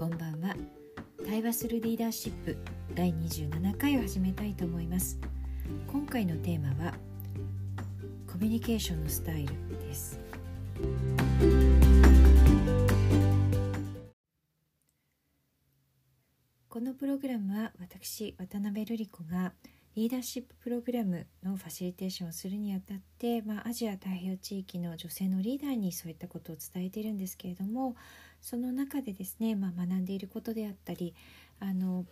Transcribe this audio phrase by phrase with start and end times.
[0.00, 0.56] こんばんは。
[1.26, 2.56] 対話するリーダーシップ
[2.94, 5.18] 第27回を始めたいと思います。
[5.92, 6.94] 今回のテーマは
[8.26, 10.18] コミュニケーションのスタイルです。
[16.70, 19.52] このプログラムは私渡辺瑠璃子が
[19.96, 27.96] リーダーシッププログラムのファシリテーションをするにあたって、まあ、アジア太平洋地域の女性のリーダーにそういったことを伝えているんですけれども
[28.40, 31.12] その中でですね、まあ、学んでいることであったり
[31.58, 32.04] あの、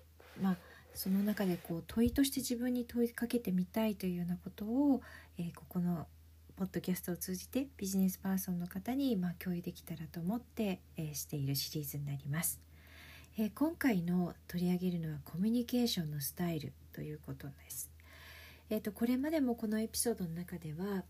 [0.42, 0.56] まあ、
[0.92, 5.00] その中でこう問いとして自分に問いかけてみたいというようなことを、
[5.38, 6.08] えー、ここの
[6.56, 12.60] ポッドキャストを通じてビジネスパーソンの方に、まあ、共有できたらと思って、えー、しているシリーズになります。
[13.38, 17.92] えー、今回の取り上げるのはコミュニケーションのスタイルということです。
[18.70, 21.04] えーと、これまでもこのエピソードの中では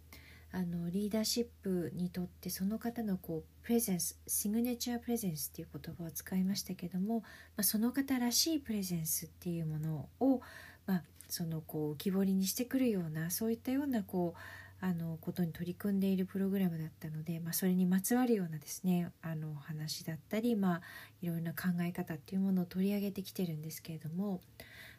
[0.52, 7.24] あのリーダーシップにとってその方のこうプレゼンスシグネチャープレゼンスっていう言葉を使いましたけども、ま
[7.60, 10.43] あ、その方らしいプレゼンスっていうものを、
[10.85, 20.80] まあ、そのこう浮き彫りにしてくるようなそういったようなこうあのことに取り組んでいるプログラムだったので、まあ、それにまつわるようなですねあの話だったり、まあ、
[21.23, 24.43] いろいろな考え方っていうものを取り上げてきてるんですけれども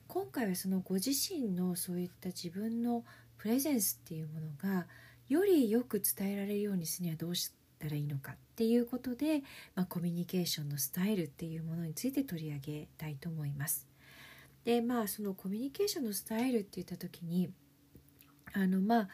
[0.09, 3.03] 今回はそのご自身のそういった自分の
[3.37, 4.87] プレゼンスっていうものが
[5.27, 9.43] よりよく伝えられるようにするにはどうしたらいいのかっていうことで、
[9.75, 13.87] まあ、コミュニケーションのスタイルっていうものについて取り上げたいと思います。
[14.65, 17.51] でまあそのコミュニケーションのスタイルって言った時に
[18.53, 19.09] あのまあ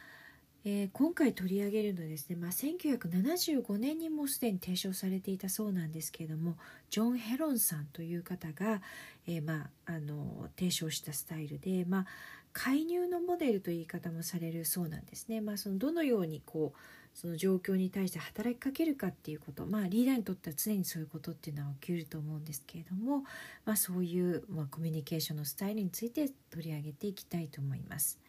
[0.68, 6.58] えー、今回取り上げるのはですね、まあ、1975年にもうすでに提唱されていたそうなんですけれども
[6.90, 8.82] ジョン・ヘロンさんという方が、
[9.28, 12.06] えー、まあ、あの提唱したスタイルで、まあ、
[12.52, 15.40] 介入のモデルという言い方もされるそうなんですね。
[15.40, 16.80] まあ、そのどのようにこう
[17.14, 23.24] その状況に対して働きかけるかっていうこと、まあ、リーダーにとっては常にそういうことっていうのは起きると思うんですけれども、
[23.66, 28.20] まあ、そういう、まあ、コミュニケーションのスタイルについて取り上げていきたいと思います。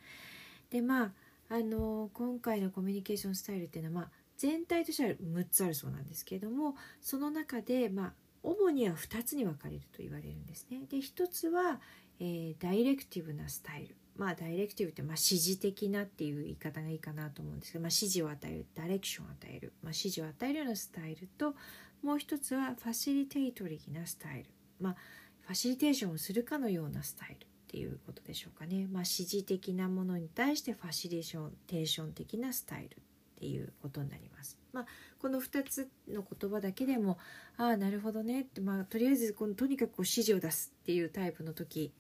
[0.71, 1.13] でまあ
[1.49, 8.13] あの今回のコミュニケーションスタイルっていうのは、まあ、全体としては6つあるそうなんですけれどもその中で、まあ、
[8.43, 10.83] 主には2つに分かれると言われるんですね。
[10.91, 11.81] で1つは、
[12.21, 13.97] えー、ダイレクティブなスタイル。
[14.17, 21.55] まあ、ダイレクティブって、まあ、指示的なっていう言い方がいいかなと思うんですけど、まあ、指示を与えるダイレクションを与える、まあ、指示を与えるようなスタイルと
[22.03, 24.47] もう一つはファシリテイトリーなスタイル、
[24.81, 24.97] まあ、
[25.43, 32.99] ファシリテーションをするかのようなスタイルっていうことでしょうかね、まあ、指示的なものに対してファシリションテーション的なスタイルっ
[33.39, 34.57] ていうことになります。
[34.73, 34.87] まあ、
[35.19, 37.19] この2つの言葉だけでも
[37.57, 41.93] ああなるほどねって、まあ、とりあえずこのとにかくこう指示を出すっていうタイプの時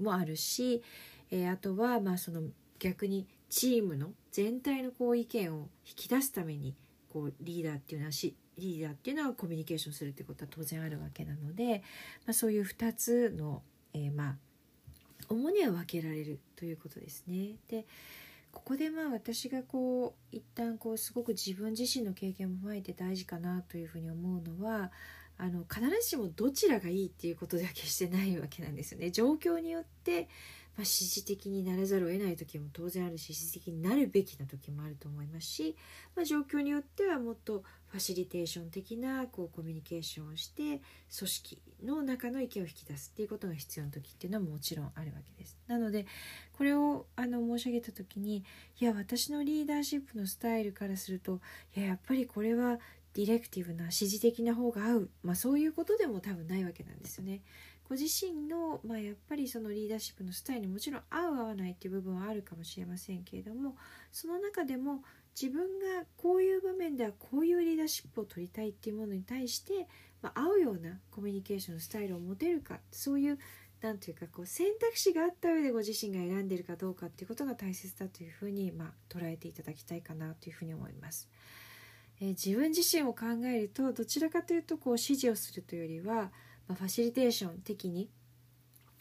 [0.00, 0.82] もあるし、
[1.30, 2.42] えー、あとはまあその
[2.78, 6.74] 逆にチームの全体のこう意見を引き出すために
[7.12, 11.82] こうリーダーっていうのはしリーダーっていうのはコミュニケーションするってことは当然あるわけなので、
[12.26, 13.62] まあ、そういう2つの、
[13.94, 14.36] えー、まあ
[15.28, 17.56] 主には分けられるということですね。
[17.68, 17.86] で
[18.50, 24.92] ここでまあ私がこう一旦こうすごく自分自身の経験も踏まえて大事かなというふうに思うのは
[25.38, 29.10] あの必ずしもどちらがいいっていうことでは決してないわけなんですよね。
[29.10, 30.28] 状況によって
[30.76, 35.76] まあ、指示的にならざるを得ない時も当然あるし指示的になるべきな時もあると思いますし、
[36.16, 40.80] まあ、状況によってはもっとファシリテーション的なこうコミュニケーションをして組
[41.28, 45.58] 織の中の意見を引き出すっていうことが必要な時っていうのはもちろんあるわけです。
[45.66, 46.06] なので
[46.54, 48.44] これをあの申し上げた時に
[48.80, 51.40] いや私のリーダーシップのスタイルからすると
[51.76, 52.78] いややっぱりこれは
[53.14, 57.42] ディレクティブな指示的な方が合う、まあ、そういうことでも多分ないわけなんですよね。
[57.92, 63.76] ご自身の、まあ、やっぱりそのリーダーシップのスタイルにもちろん合う合わないっていう部分はあるかもしれませんけれども
[64.10, 65.02] その中でも
[65.38, 69.86] 自分がこういう場面ではこういうリーダーシップを取りたいっていうものに対して、
[70.22, 73.38] まあ、合うようなコミュニケーションのスタイルを持てるかそういう
[73.82, 81.28] 何ていうかこう選択肢があった上でご自身が選んでるかどうかっていうことが大切だというふうに、まあ、捉えていただきたいかなというふうに思います。
[82.22, 86.32] えー、自分自身を考えるとどちらかというとこう指示をするというよりは
[86.72, 88.08] まあ、ファシリテーション的に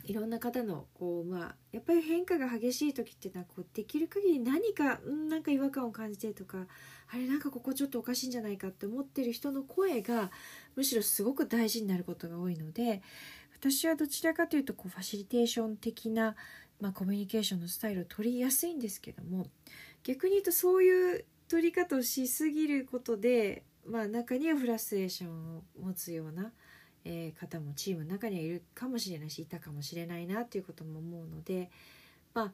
[0.03, 6.65] いろんな方のこう、まあ、やっぱり変化が激しい時っていうのはこうできる限り何かなんか違和感を感じてとか
[7.13, 10.31] あれなんかここちょっとおかしいんじゃないかって思ってる人の声が
[10.75, 13.01] むしろすごく大事になることが多いので
[13.55, 16.35] 私はどちらかというとこうファシリテーション的な、
[16.81, 19.45] まあ、コミュニケーションのスタイルを取りやすいんですけども
[20.03, 26.51] 逆に言うとそういう取り方をしすぎることで、まあ、中にはフラストレーションを持つような
[27.03, 31.69] えー、方もチームの中にはいるかもしれないしいたかもしれないなっていうことも思うので
[32.33, 32.51] まあ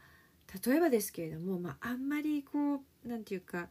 [0.66, 3.68] 例えばですけれども、まあ、あんまりこう何て言うか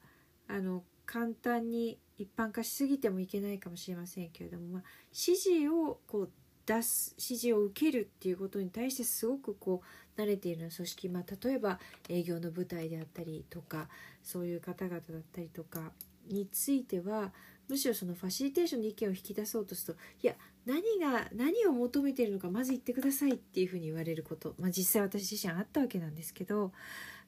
[0.48, 4.82] あの簡単に一般化しすぎてもいけないかもしれませんけれども、まあ、
[5.12, 6.30] 指示をこう
[6.66, 9.82] 出す指示を受けるっていうことに対してすごくこ
[10.16, 11.78] う慣れているような組織、まあ、例えば
[12.08, 13.88] 営業の舞台であったりとか
[14.22, 15.02] そういう方々だっ
[15.32, 15.92] たりとか
[16.28, 17.32] については
[17.68, 20.34] むしろそのファシリテーションの意見を引き出そうとするといや
[20.66, 26.72] 何が何を求めてるのかまず言ってくださいっていうふうに言われること、まあ、実際私自身あったわけなんですけど、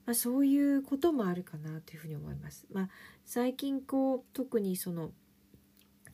[0.05, 2.67] まあ、そういうこともあるかなというふうに思います。
[2.71, 2.89] まあ、
[3.25, 5.11] 最近こう特にその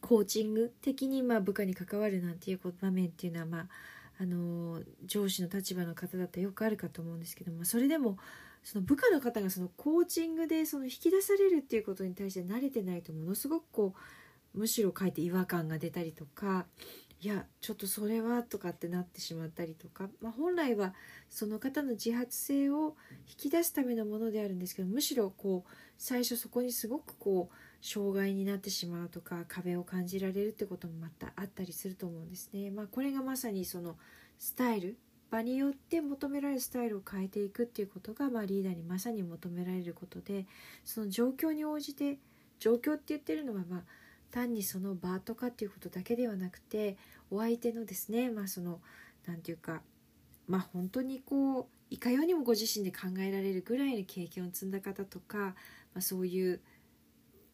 [0.01, 3.67] コーチング的にまあ部下に関わるなんていう場面っていうのは、まあ、
[4.19, 8.17] あの上司の立場の方だったらよくあるかと思うんですけどもそれでも
[8.63, 16.65] その部下の方がそのコーチングでその引き出されるっていうことに対して慣れてないとものすごくこうむしろ書いて違和感が出たりとか
[17.21, 20.93] いやちょっとそれはとかってなってしまったりとか、まあ、本来は
[21.29, 22.95] その方の自発性を
[23.27, 32.69] 引き出すためのものであるんですけどむしろこう最初そこにすごくこう障害になってしまうとか壁を感じられるってこともまたあったりすると思うんですね。
[32.69, 33.95] まあ、これがまさにその
[34.37, 34.97] スタイル
[35.31, 40.45] 場によって求められるスタイルを変えていくっていうことが、まあ、リーダーにまさに求められることで
[40.83, 42.19] その状況に応じて
[42.59, 43.83] 状況って言ってるのはまあ
[44.31, 46.97] 単にその場とかっていうことだけではなくて
[47.31, 48.79] お相手のですねまあその
[49.25, 49.81] 何て言うか
[50.47, 55.53] まあ本当にこういかようにもご自身で考えられるぐらいの経験を積んだ方とか、ま
[55.99, 56.59] あ、そういう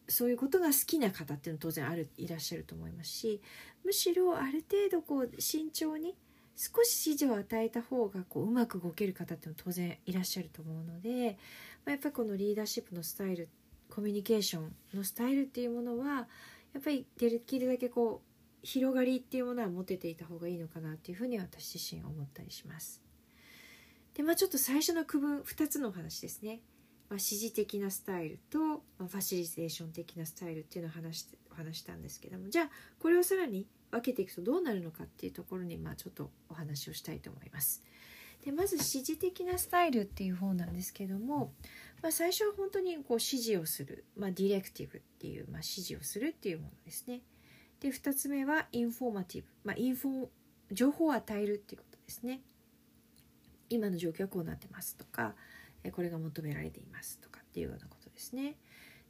[0.08, 3.40] そういうことが好きな方っていうのは当然あるいらっしゃると思いますし
[3.84, 6.14] むしろある程度こう慎重に
[6.56, 11.38] 少し指示を与えた方がこううまく動ける方っていうのは当然いらっしゃると思うので、
[11.84, 13.48] まあ、やっぱりこのリーダーシップのスタイル
[13.88, 16.28] コミュニケーションのスタイルっていうものは
[16.74, 23.02] やっぱりできるだけこう広がりっていうものは持てていた方がいいのかなっていうふうに私自身思ったりします。
[24.14, 26.60] でまあちょっと最初の区分2つのお話ですね。
[27.08, 37.82] まあ、指示的なスタイルと、まあ、ファシリテーション的なスタイルっていうのを話し話したんですけどもじゃあこれをさらに分けていくとどうなるのかっていうところにまあちょっとお話をしたいと思います。
[38.42, 41.52] でまず指示的なスタイルっていう方なんですけども、
[42.02, 47.22] まあ、最初は本当にこう指示をする、まあ、 directive っていう、まあ、指示をするっていうものですね。
[47.80, 50.26] で2つ目は informative、まあ、 info
[50.72, 52.40] 情報を与えるっていうことですね。
[53.70, 55.34] 今の状況はこうなってますとか
[55.92, 58.56] これが求められていますとかっていうようなことですね。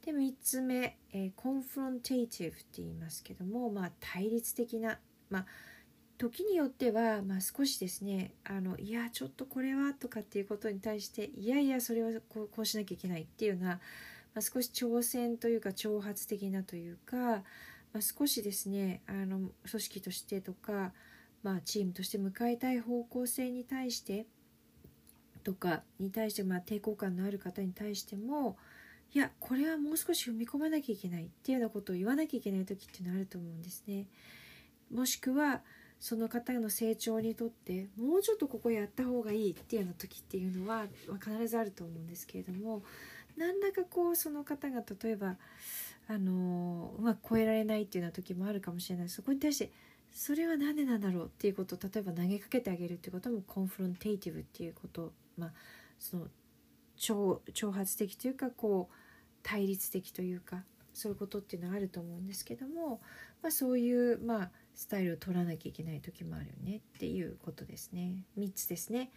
[0.05, 4.99] で3つ目、えー、 confrontative って言いますけども、まあ、対立的な、
[5.29, 5.45] まあ、
[6.17, 13.79] 時によっては、まあ、少しですねあのいやちょっとこれはとかっていうことに対していやいやそれはこうこうしなきゃいけないっていうような、ま
[14.37, 17.41] あ、少し挑戦というか挑発的なというか、ま
[17.95, 19.39] あ、少しですねあの
[19.69, 20.93] 組織としてとか、
[21.41, 24.27] まあ、チームとして迎えたい方向性に対して
[25.43, 28.55] とかに対して、まあ、抵抗感のある方に対しても
[29.13, 34.07] いやこれはもう少し踏み込まなきゃいけないっていうようなことを言わなきゃいけない時っていうのはあると思うんですね。
[34.91, 35.61] もしくは
[36.03, 40.85] その方の成長にとってもうちょっとここやった方がいいっていうような時っていうのは
[41.23, 42.83] 必ずあると思うんですけれども
[43.37, 45.37] 何らかこうその方が例えば
[46.09, 49.09] あのうまく超えられないっていうような時もあるかもしれない。
[49.09, 49.71] そこに対して
[50.11, 55.51] それは何でなんだろうっていうことを例えば投げかけてあげるっていうこともコンフロンテイティブっていうことまあ
[55.99, 56.27] その
[56.97, 58.95] 挑挑発的というかこう
[59.41, 62.99] 対立的というかそういうことっていうのはあると思うんですけども、
[63.41, 68.15] まあ、そういうまあスタイルを取らなきゃいけない時もあるよねっていうことですね。
[68.37, 69.11] 3つですね。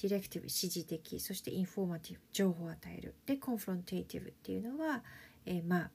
[0.00, 3.14] directive 指示的そして informative 情報を与える。
[3.26, 5.02] で confrontative っていうのは、
[5.44, 5.90] えー、まあ、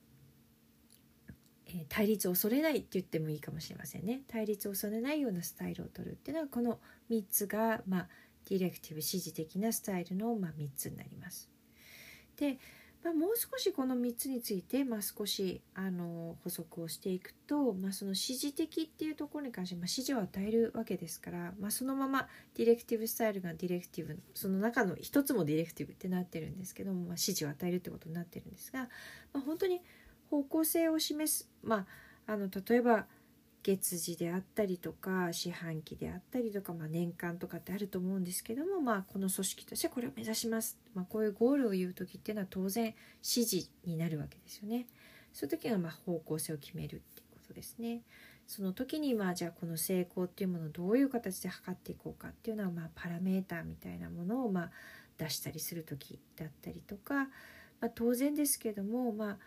[1.66, 4.22] えー、対立を恐れないって言ってもいいかもしれませんね。
[4.28, 6.80] 対立を恐れないようなスタイルを取るっていうのはこの
[7.10, 8.08] 3つが、まあ、
[8.50, 11.48] directive 指示的なスタイルの、まあ、3つになります。
[12.36, 12.58] で
[13.04, 28.88] まあ、もう少しこの3つについて、まあ、少しあの補足をしていくと、まあ、その指示的っていうところに関して、まあ、指示を与えるわけですから、まあ、そのままディレクティブスタイルがディレクティブその中の一つもディレクティブってなってるんですけども、まあ、指示を与えるってことになってるんですが、
[29.34, 29.82] まあ、本当に
[30.30, 31.86] 方向性を示す、ま
[32.26, 33.04] あ、あの例えば
[33.64, 44.86] 月次であったりとか四半期であったりとか、まあ、年間とかってあると思うんですけども、まあ、この組織としてこれを目指します、まあ、こういうゴールを言う時っていうのは当然指示になるわけですよね。
[45.32, 48.02] そういう時がま方向性を決めるっていうことですね。
[48.46, 54.70] その時にまあじゃあこの成功っていうものをどういう形で測っていこうかっていうのはまあパラメーターみたいなものをまあ
[55.16, 57.14] 出したりする時だったりとか、
[57.80, 59.38] まあ、当然ですけどもまあ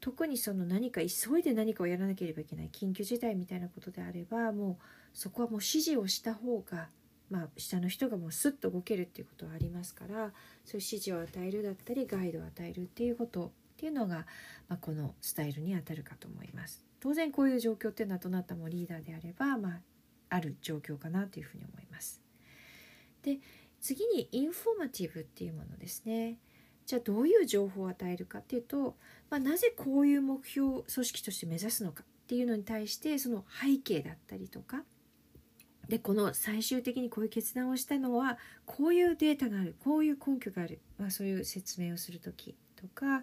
[0.00, 6.88] 特にその何か急いで何かをやらなければいけない緊急事態みたいなことであればもうそこはもう指示をした方が
[7.30, 10.32] まあ下の人がもうスッと動けるっていうことはありますからそういう
[10.74, 14.26] 指示を与えるだったりガイドを与えるっていうことっていうのが、
[14.68, 16.84] まあ、このスタイルにあたるかと思います。
[17.00, 19.80] 当然こういう状況っていうのはどなたもリーダーであれば、まあ、
[20.28, 22.20] ある状況かなというふうに思います。
[23.22, 23.38] で
[23.80, 26.36] 次にインフォーマティブっていうものですね。
[26.90, 28.96] じゃあどういう情報を与えるかっていうと、
[29.30, 34.82] まあ、なぜこういう目標を組織として目指すのかっていうのに対してその背景だったりとか
[35.88, 43.22] でこの最終的にこういう決断をしたのはこういうデータがあるこういう根拠がある、まあ、そういう説明をする時とか、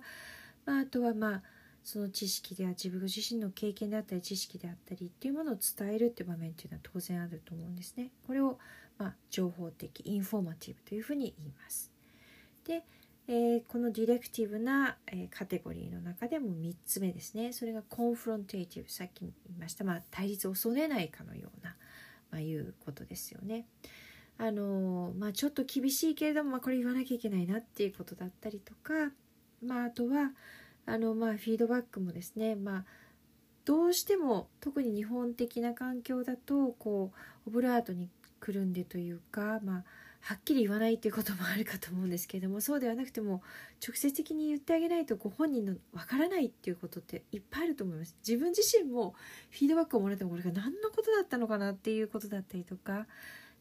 [0.65, 1.41] まあ、あとはまあ
[1.83, 8.11] その知識では自分自身の経験であったり知識であったりっていうものを伝えるっていう場面っていうのは当然あると思うんですね。
[8.25, 8.59] これを
[8.97, 11.91] まあ情報的 informative というふうに言います。
[12.65, 12.83] で、
[13.29, 17.51] えー、この directive な、え、カテゴリーの中でも3つ目ですね。
[17.51, 21.75] それが confrontative さっき言いました、まあ、対立を恐れないかのような、
[22.31, 23.65] まあ、いうことですよね。
[24.39, 29.11] あのまあ、ちょっと厳しいけれども、まあ、これ言わなきゃいけないなっていうことだったりとか、
[29.65, 30.31] まあ、あとは
[30.85, 32.85] あの、まあ、フィードバックもですね、まあ、
[33.65, 37.11] どうしても特に日本的な環境だとこ
[37.45, 39.83] うオブラートにくるんでというか、まあ、
[40.21, 43.41] はっきり言わないということもあるかと思うんですけれどもそうではなくても
[43.85, 48.15] 直接的に言ってあげないとご本人のわからないっていうことっていっぱいあると思います。
[48.27, 49.13] 自分自身も
[49.51, 53.07] フィードバックをもらってもこれが何のことだったのかなっていうことだったりとか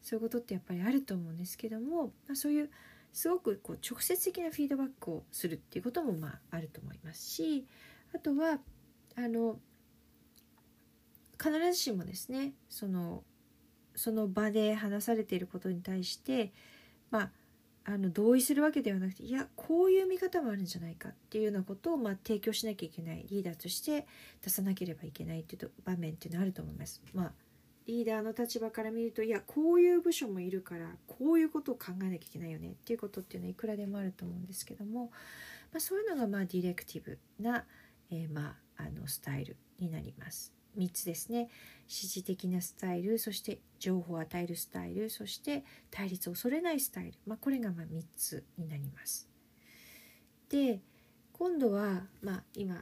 [0.01, 2.69] そういうことってやっぱりあると思うんですけども、まあ、そういう
[3.13, 7.65] すごくこう直接的なフィードバックをするっていうこともまああると思いますし
[8.13, 8.59] あとは
[9.15, 9.57] あの
[11.41, 13.23] 必ずしもですねその
[13.97, 16.53] その場で話されていることに対して
[17.11, 17.31] まあ
[17.89, 24.05] あの同意するわけではなくていやこういう見方もあるんじゃないかっていうようなことをまあ提供しなきゃいけないリーダーとして
[24.41, 27.01] 出さなければいけないっていう場面っていうのはあると思います。
[27.13, 27.31] まあ
[27.87, 35.05] リーダーの立場から見るといやこういう部署もいるからこういうことを考えなきゃいけないよねっていうことっていうのはいくらでもあると思うんですけども、
[35.71, 37.63] まあ、そういうのがまあディレクティブな、
[38.11, 40.56] えー、まああのスタイルになります。
[40.77, 41.49] 3つですね
[41.87, 49.29] 指示的なスタイルそして情報を与えるスタイルそして対立を恐れないスタイル、まあ、これがま3つになります。
[50.49, 50.81] で
[51.33, 52.75] 今度は、まあ、今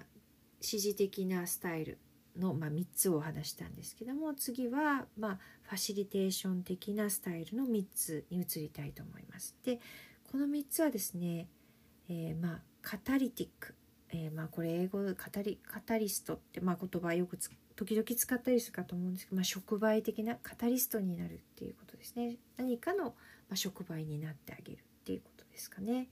[0.62, 1.98] 指示的なスタイル
[2.38, 9.56] の、まあ、3つをお話したんですけども次は、まあ、ファシリテーション的なスタイルの3つに移りたいと思います。
[9.64, 9.80] で
[10.32, 11.48] この3つはですね、
[12.10, 13.75] えー、まあカタリティック、
[14.10, 17.38] えー、まあこれ英語カタリカタリストって、まあ、言葉よく
[17.75, 22.38] 時々使ったりするかと思うんですけど、まあ、触媒的なカタリストになるっていうことですね。
[22.58, 23.15] 何かの、
[23.50, 26.08] ま、触媒になってあげるっていうことですかね。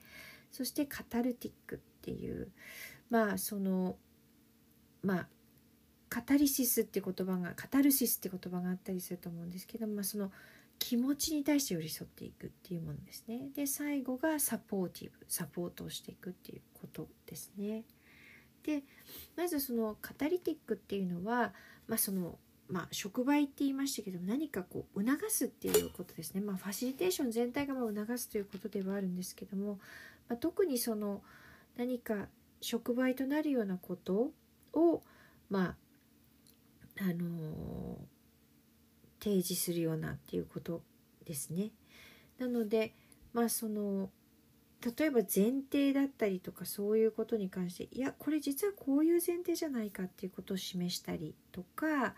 [0.52, 2.50] そしてカタルティックっていう
[3.10, 3.96] まあその
[5.02, 5.28] まあ
[6.10, 10.32] カタリシスって言葉がカタルシスって言葉があったりすると思うんですけど、まあ、その
[10.78, 13.50] 気持ちに対して寄り添っていくっていうものですね。
[13.56, 17.84] で最後がサポーティブサポートをしていくっていうことですね。
[18.64, 18.84] で
[19.36, 21.54] まずそのカタリティックっていうのは、
[21.88, 22.38] まあ、その
[22.70, 29.80] まあ、触媒って言いましたけど何かこう促すっていうことですね、まあ、ファシリテーション全体がま促すということではあるんですけども、
[30.30, 31.22] まあ、特にその
[31.78, 32.28] 何か
[32.62, 34.32] 触媒となるようなこと
[34.74, 35.04] を
[35.50, 35.76] ま
[37.00, 37.98] ああの
[39.20, 40.82] 提示するようなっていうこと
[41.26, 41.72] ですね。
[42.40, 42.94] なので
[43.34, 44.10] まあその
[44.84, 52.16] 例えば前提だったりとかそういうことに関していやこれ実はこういう前提じゃないかっていうことを示したりとか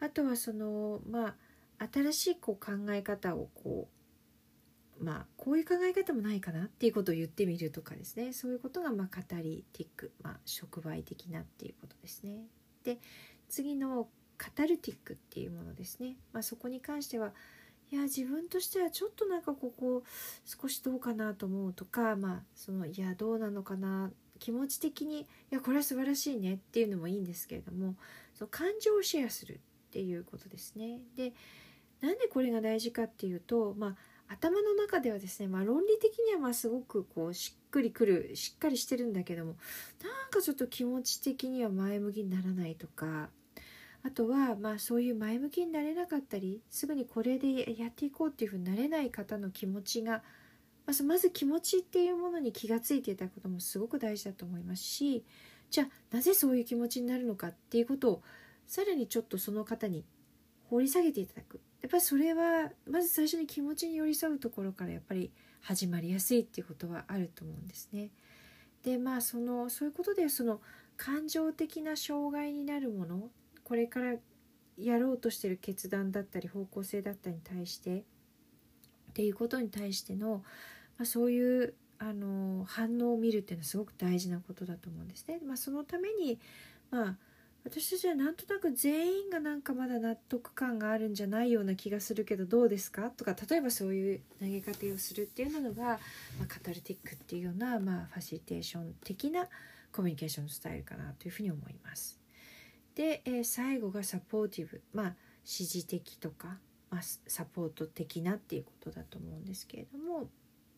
[0.00, 1.28] あとはそのま
[1.78, 3.88] あ新しいこう考え方をこ
[5.00, 12.44] うまあこういう考え方もないかなっていうことを言ってみるとかですねそういうことがまあカタリティック、まあ、触媒的なっていうことですね。
[12.84, 12.98] で
[13.48, 17.32] 次のカタルティックっていうものですね、まあ、そこに関しては
[17.92, 20.02] いや自分としてはちょっとなんかここ
[20.46, 27.94] 少しどうかなと思うとかまあそのいやどうなのかな気持ち的にいやこれは素晴らしいねっていうのもいいんですけれども
[28.32, 31.00] その感情をシェアするっていうことですね。
[31.16, 31.34] で
[32.00, 33.96] なんでこれが大事かっていうとまあ
[34.26, 39.56] 頭の中ではですね、まあ、論理的にはまあすごくこうしっくりくるしっかりしてるんだけども
[40.02, 43.28] なんかちょっと気持ち的には前向きにならないとか
[44.04, 50.22] あとはまあそういう前向きになれなかったりすぐにこれでやっていこうっていうふうになれない方の気持ちが
[50.86, 55.24] まずまず気持ちっていうものに気がついていたこともすごく大事だと思いますし
[55.70, 58.22] じゃあなぜそういう気持ちになるのかっていうことを
[58.66, 60.04] さらにちょっとその方に
[60.68, 65.30] 掘り下げていただくやっぱりそれはまず最初に気持ちに寄り添うところからやっぱり
[65.60, 68.10] 始まりやすいっていうことはあると思うんですね。
[68.82, 70.60] でまあそのそういうことでその
[70.96, 73.30] 感情的な障害になるもの
[73.72, 74.16] これから
[74.76, 78.02] やろうとしてる決断だったり方向性だったりに対してっ
[79.14, 80.42] ていうことに対しての、
[80.98, 85.40] まあ、そういうあの反応を見るっていうのはすごく大事なことだと思うんですね。
[85.46, 86.38] まあ、そのために、
[86.90, 87.16] まあ、
[87.64, 93.08] 私たちはなんとなく全員がなんかまだ納得感があるんじゃないような気がするけどどうですか？
[93.08, 95.98] とか例えばそういう投げかけをするっていうのが、まあ、
[96.46, 99.46] カタルティックっていうような、まあ、ファシリテーション的な
[99.90, 102.21] コミュニケーションスタイルかなというふうに思います。
[102.94, 106.58] で、えー、最後がサポーティブ、まあ、支持的とか、
[106.90, 110.28] まあ、サポート的なっていうことだと思うんですけれども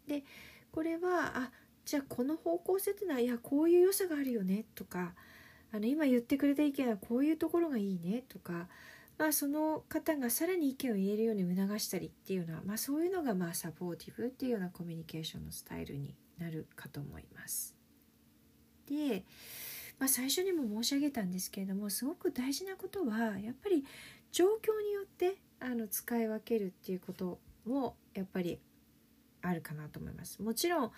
[0.07, 0.23] で
[0.71, 1.51] これはあ
[1.85, 5.15] じゃあこの方向性っていうのはいやこういう良さがあるよねとか
[5.73, 8.69] あの今言ってくれた意見はこういうところがいいねとか、
[9.19, 17.75] まあ、その方がさらに意見を言えるように促したりっていうのは、まあ、そういうのがまあサポーティブっていうようなコミュニケーションのスタイルになるかと思います。
[18.89, 19.25] で、
[19.99, 23.85] まあ、最初にも申し上げたんですけれどもすごく大事なことはやっぱり
[24.33, 28.59] 状況によってあの使い分けるっていうこともやっぱり
[29.43, 30.43] あるかなと思います。
[30.43, 30.91] もちろん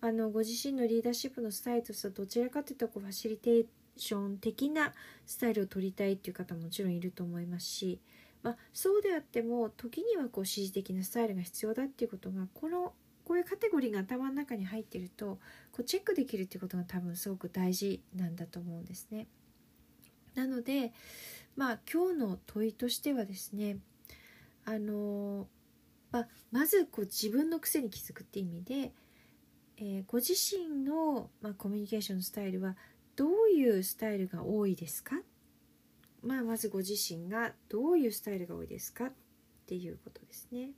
[0.00, 4.92] あのご自身のリーダーシップのスタイルとしてはどちらかというとこうファシリテーション的な
[5.26, 8.00] スタイルを取りたいっていう方ももちろんいると思いますし、
[8.42, 12.92] まあ、そうであっても時にはこう指示的なスタイルが必要だっていうことがこの
[13.24, 15.38] こういうカテゴリーが頭の中に入ってると
[15.70, 19.26] こうチェックできるっていうことが多分すごく大事なんだと思うんですね。
[20.34, 20.92] なので
[21.56, 23.78] まあ今日の問いとしてはですね
[24.64, 25.48] あの
[26.12, 28.92] まあ、まずこう自分の癖に気づくっていう意味で、
[29.78, 32.76] えー、ご自身の、まあ、コミュニケーションスタイルは
[33.16, 35.16] どういうスタイルが多いですか、
[36.22, 39.06] まあ、まずご自身がどういうスタイルが多いですか？
[39.06, 39.12] っ
[39.66, 40.72] ていうことですね。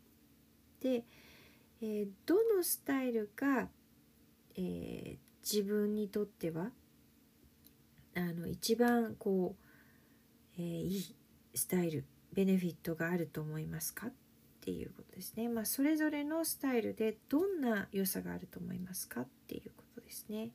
[0.81, 1.05] で、
[1.87, 3.69] えー、どのスタイルが、
[4.57, 6.71] えー、自分にとっては
[8.17, 9.65] あの一番こう、
[10.57, 11.15] えー、いい
[11.55, 14.07] スタイルベネフィットがあると思いますか？
[14.07, 14.13] っ
[14.63, 15.51] ていうことですね。
[15.51, 19.21] まあ、それぞれのスタイルでどんな良さがあると思いますか？
[19.21, 20.53] っていうことですね。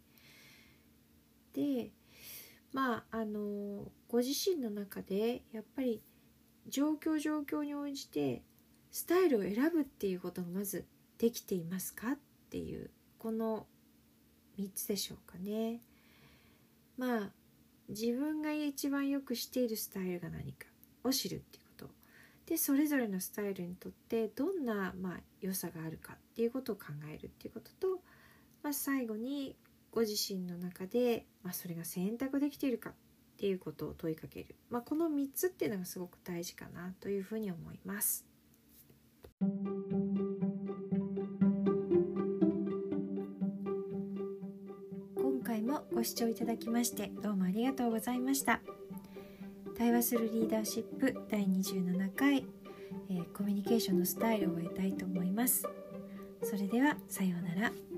[1.53, 1.91] で
[2.73, 6.01] まああのご自身の中でやっぱり
[6.67, 8.41] 状況状況に応じて
[8.89, 10.85] スタイルを選ぶっていうことがまず
[11.19, 12.17] できていますかっ
[12.49, 13.67] ていうこの
[14.57, 15.81] 3つでしょうかね。
[16.97, 17.29] まあ
[17.89, 20.67] 自分が一番よくしているスタイルが何か
[21.03, 21.89] を知るっていうこと
[22.45, 28.01] でそれぞれのスタイルにとってどんな、まあ、良さがあるかっていうことを考えるっていうことと、
[28.61, 29.55] まあ、最後に
[29.91, 32.93] ご自身の中で、まあ、それが選択できているかっ
[33.37, 38.28] ていうことを問いかける、まあ、この3つっていうのがすごく大事かなというふうに思います。
[45.99, 48.61] ご視聴いただきましてどうもありがとうございました。
[49.77, 52.45] 対話するリーダーシップ第27回、
[53.09, 55.67] えー、コミュニケーションのスタイルを終えたいと思います。
[56.41, 57.88] それではさようなら。